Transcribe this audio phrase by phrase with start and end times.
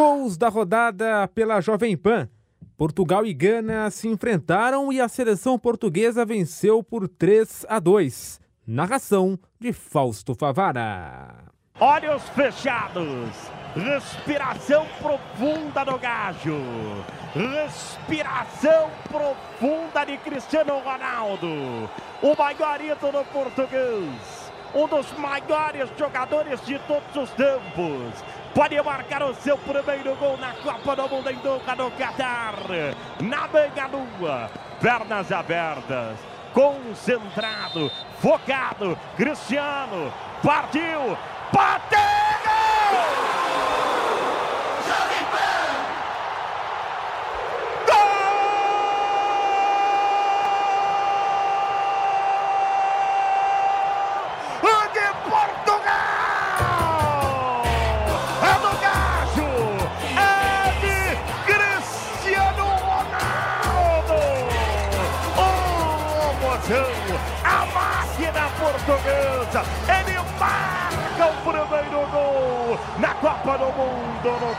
[0.00, 2.26] Gols da rodada pela Jovem Pan.
[2.74, 8.40] Portugal e Gana se enfrentaram e a seleção portuguesa venceu por 3 a 2.
[8.66, 11.44] Narração de Fausto Favara.
[11.78, 13.28] Olhos fechados,
[13.74, 16.56] respiração profunda do Gajo,
[17.34, 21.46] respiração profunda de Cristiano Ronaldo,
[22.22, 24.39] o maior ídolo português,
[24.74, 28.24] um dos maiores jogadores de todos os tempos
[28.54, 32.54] pode marcar o seu primeiro gol na Copa do Mundo em Doha, no Qatar.
[33.20, 36.18] Na meia lua, pernas abertas,
[36.52, 38.98] concentrado, focado.
[39.16, 41.16] Cristiano partiu,
[41.52, 42.09] bateu!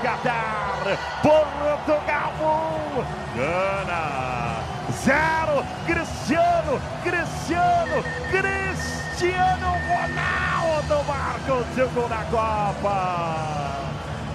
[0.01, 0.97] Catar.
[1.21, 13.91] Portugal 1, Gana 0, Cristiano, Cristiano, Cristiano Ronaldo marca o gol na Copa.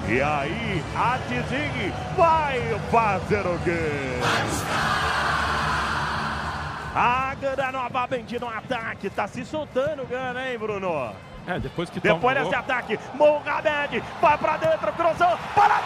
[0.08, 4.20] E aí, a Tizing vai fazer o quê?
[6.94, 9.10] A Gana novamente no ataque.
[9.10, 11.12] Tá se soltando o Gana, hein, Bruno?
[11.46, 15.78] É, depois que Depois desse ataque, Mohamed vai pra dentro, cruzou para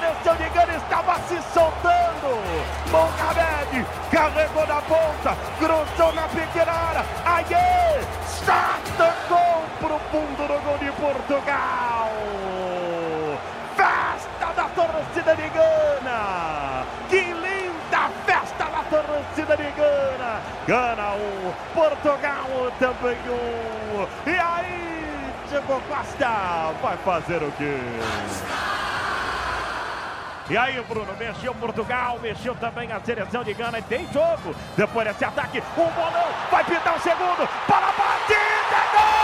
[0.00, 2.40] de Gana estava se soltando.
[2.90, 7.04] Mohamed carregou na ponta, cruzou na pequena área.
[7.24, 12.10] Aie, está tocou pro fundo do gol de Portugal.
[13.76, 15.50] Festa da torcida de.
[17.08, 20.40] Que linda festa da torcida de Gana.
[20.66, 24.06] Gana um, Portugal também um.
[24.26, 27.76] E aí, Diego Costa vai fazer o quê?
[30.50, 34.52] E aí, Bruno, mexeu Portugal, mexeu também a seleção de Gana e tem jogo.
[34.76, 39.19] Depois desse ataque, um bolão, vai pintar o segundo, para a batida, gol!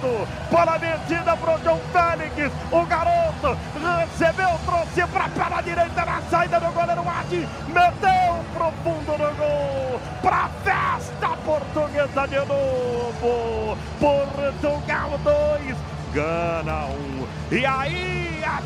[0.00, 2.52] Rápido, bola metida para o João Félix.
[2.70, 3.58] O garoto
[4.00, 7.48] recebeu, trouxe para a direita na saída do goleiro Mate.
[7.68, 10.00] Meteu pro fundo do gol.
[10.22, 13.76] Para festa portuguesa de novo.
[13.98, 15.76] Portugal 2,
[16.12, 16.90] Gana 1.
[16.90, 17.28] Um.
[17.52, 18.60] E aí, a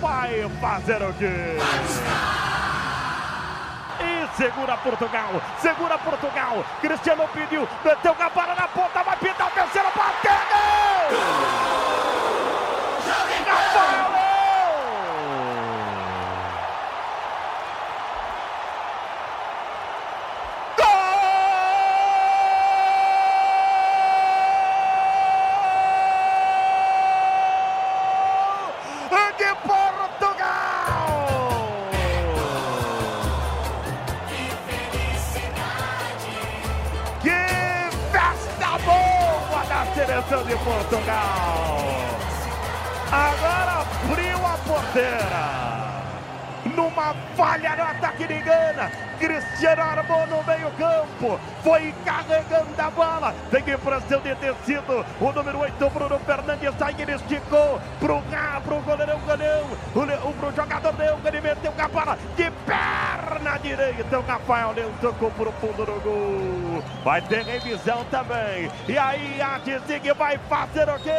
[0.00, 1.58] vai fazer o quê?
[4.36, 6.64] segura Portugal, segura Portugal.
[6.80, 10.31] Cristiano pediu, meteu a bola na ponta, vai pintar o terceiro, bateu!
[40.12, 41.78] Seleção de Portugal.
[43.10, 45.62] Agora abriu a porteira.
[46.76, 48.90] Numa falha no ataque de Gana.
[49.22, 51.38] Cristiano armou no meio campo.
[51.62, 53.32] Foi carregando a bola.
[53.52, 56.82] Tem impressão de ter sido o número 8, Bruno Fernandes.
[56.82, 58.20] Aí ele esticou pro,
[58.64, 59.62] pro goleirão Ganão.
[59.94, 61.20] O, o jogador Leão.
[61.24, 64.18] Ele meteu a bola de perna direita.
[64.18, 66.82] O Rafael Leão tocou pro fundo do gol.
[67.04, 68.68] Vai ter revisão também.
[68.88, 71.12] E aí a Tizig vai fazer o quê?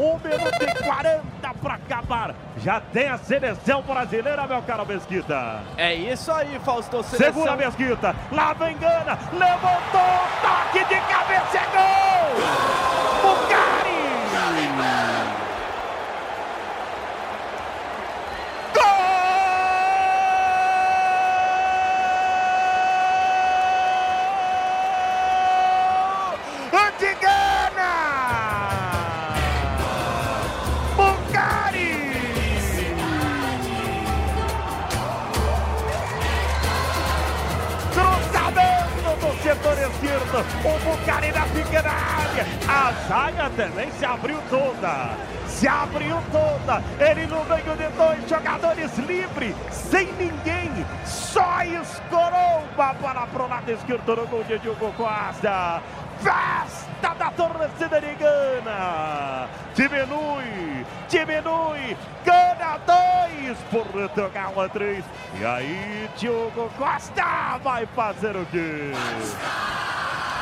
[0.00, 2.34] Um minuto e 40 para acabar.
[2.56, 5.60] Já tem a seleção brasileira, meu caro Mesquita.
[5.76, 7.02] É isso aí, Fausto.
[7.02, 7.34] Seleção...
[7.34, 8.16] Segura Mesquita.
[8.32, 9.18] Lá vem Gana.
[9.30, 10.00] Levantou.
[10.40, 11.58] Toque de cabeça.
[11.58, 12.89] É gol.
[39.80, 40.44] Setor esquerdo.
[40.64, 42.46] O Bucari na pequena área.
[42.68, 45.16] A zaga também se abriu toda.
[45.46, 46.82] Se abriu toda.
[46.98, 50.70] Ele no meio de dois jogadores livre, sem ninguém.
[51.04, 55.82] Só escorou uma bola pro lado esquerdo no gol de Diogo Costa.
[56.20, 59.48] Festa da torcida de Gana.
[59.74, 61.96] Diminui, diminui.
[62.70, 65.04] Gana 2, Portugal 3.
[65.40, 68.92] E aí, Diogo Costa vai fazer o quê?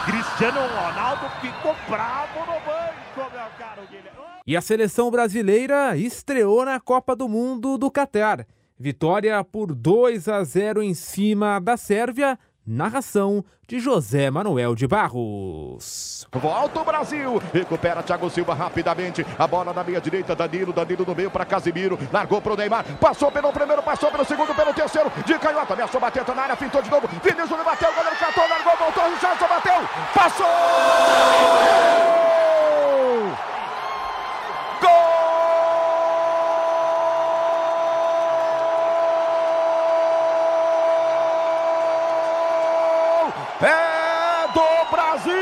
[0.05, 4.19] Cristiano Ronaldo ficou bravo no banco, meu caro Guilherme.
[4.47, 8.47] E a seleção brasileira estreou na Copa do Mundo do Catar.
[8.79, 12.39] Vitória por 2 a 0 em cima da Sérvia
[12.71, 16.27] Narração de José Manuel de Barros.
[16.31, 17.43] Volta o Brasil.
[17.51, 19.25] Recupera Thiago Silva rapidamente.
[19.39, 20.37] A bola na meia direita.
[20.37, 21.99] Danilo, Danilo no meio para Casimiro.
[22.13, 22.85] Largou para o Neymar.
[22.99, 25.11] Passou pelo primeiro, passou pelo segundo, pelo terceiro.
[25.25, 25.73] De canhota.
[25.73, 27.09] Ameaçou bater, tá na área, fintou de novo.
[27.25, 29.15] Vinícius bateu, o goleiro catou, largou, voltou.
[29.15, 29.89] Richardson bateu.
[30.15, 30.78] Passou!
[43.67, 45.33] É do Brasil!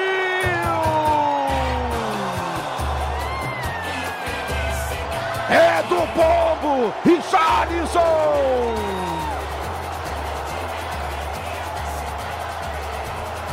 [5.51, 6.95] É do povo!
[7.05, 8.01] Richarlison!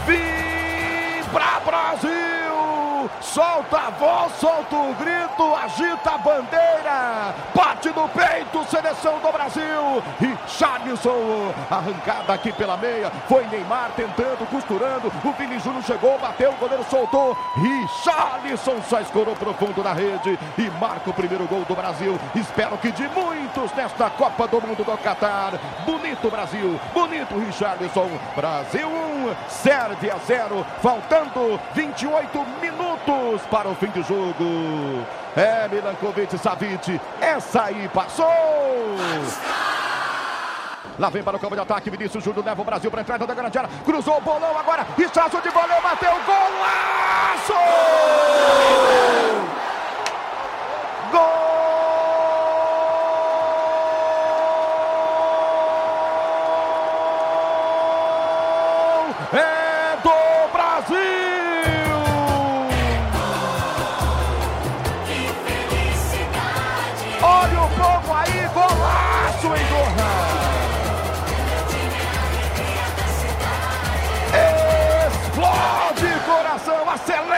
[0.06, 2.33] Vibra Brasil!
[3.24, 10.04] Solta a voz, solta o grito, agita a bandeira, bate no peito, seleção do Brasil.
[10.22, 15.12] E Charlison, arrancada aqui pela meia, foi Neymar tentando, costurando.
[15.24, 17.38] O Vini Júnior chegou, bateu, o goleiro soltou.
[17.58, 22.20] E Charlison só escorou profundo na rede e marca o primeiro gol do Brasil.
[22.36, 25.54] Espero que de muitos nesta Copa do Mundo do Catar.
[25.86, 28.10] Bonito Brasil, bonito Richarlison.
[28.36, 29.13] Brasil 1,
[29.48, 35.06] Sérvia 0, faltando 28 minutos para o fim do jogo.
[35.36, 37.00] É Milankovic Savic.
[37.20, 38.28] Essa aí passou.
[41.00, 43.26] Lá vem para o campo de ataque, Vinícius Júnior leva o Brasil para a entrada
[43.26, 43.70] da grande área.
[43.84, 47.54] Cruzou o bolão agora, Estraço de goleiro, bateu, golaço!
[60.88, 61.23] Brasil!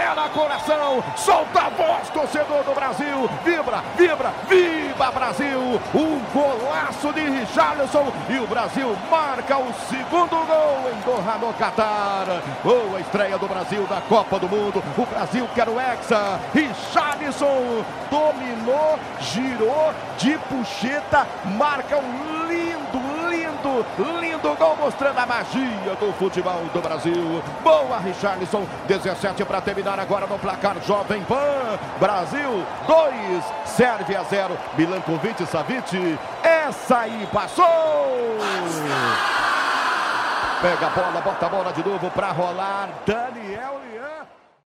[0.05, 7.21] Acelera coração, solta a voz, torcedor do Brasil, vibra, vibra, viva Brasil, um golaço de
[7.21, 12.25] Richarlison e o Brasil marca o segundo gol em Doha, no Catar.
[12.63, 18.99] Boa estreia do Brasil da Copa do Mundo, o Brasil quer o Hexa, Richarlison dominou,
[19.19, 21.25] girou de puxeta,
[21.57, 23.85] marca um lindo, lindo,
[24.19, 27.41] lindo gol mostrando a magia do futebol do Brasil.
[27.63, 31.79] Boa, Richarlison, 17 para terminar agora no placar Jovem Pan.
[31.99, 34.57] Brasil 2, Sérvia 0.
[34.77, 36.19] Milankovic Savic.
[36.43, 37.65] Essa aí passou!
[40.61, 42.89] Pega a bola, bota a bola de novo para rolar.
[43.05, 44.44] Daniel Lian.